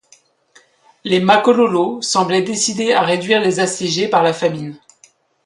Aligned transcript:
Les 1.03 1.19
Makololos 1.19 2.01
semblaient 2.01 2.41
décidés 2.41 2.91
à 2.91 3.01
réduire 3.01 3.39
les 3.39 3.59
assiégés 3.59 4.07
par 4.07 4.23
la 4.23 4.33
famine. 4.33 4.79